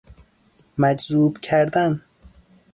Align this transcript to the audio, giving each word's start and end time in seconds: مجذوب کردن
مجذوب 0.77 1.37
کردن 1.37 2.01